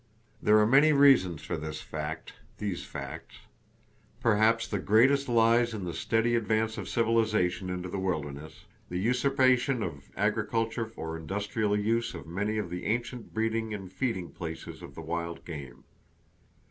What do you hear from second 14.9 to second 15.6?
the wild